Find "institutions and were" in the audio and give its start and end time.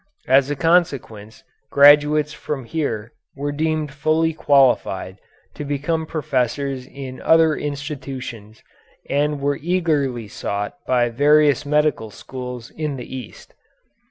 7.55-9.59